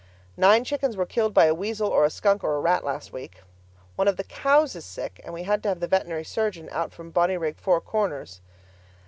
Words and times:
Nine 0.35 0.63
chickens 0.63 0.97
were 0.97 1.05
killed 1.05 1.31
by 1.31 1.45
a 1.45 1.53
weasel 1.53 1.87
or 1.87 2.05
a 2.05 2.09
skunk 2.09 2.43
or 2.43 2.55
a 2.55 2.59
rat 2.59 2.83
last 2.83 3.13
week. 3.13 3.41
One 3.97 4.07
of 4.07 4.17
the 4.17 4.23
cows 4.23 4.75
is 4.75 4.83
sick, 4.83 5.21
and 5.23 5.31
we 5.31 5.43
had 5.43 5.61
to 5.61 5.69
have 5.69 5.79
the 5.79 5.85
veterinary 5.85 6.25
surgeon 6.25 6.69
out 6.71 6.91
from 6.91 7.11
Bonnyrigg 7.13 7.59
Four 7.59 7.81
Corners. 7.81 8.41